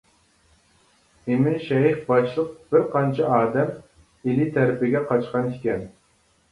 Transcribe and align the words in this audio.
ئىمىن 1.33 1.59
شەيخ 1.67 2.01
باشلىق 2.09 2.49
بىرقانچە 2.73 3.31
ئادەم 3.37 3.73
ئىلى 3.79 4.53
تەرىپىگە 4.59 5.09
قاچقان 5.13 5.55
ئىكەن. 5.57 5.89